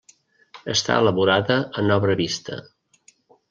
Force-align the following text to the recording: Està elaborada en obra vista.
Està 0.75 0.95
elaborada 1.03 1.59
en 1.85 1.95
obra 1.99 2.19
vista. 2.25 2.61